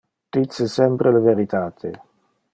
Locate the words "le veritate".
1.13-1.93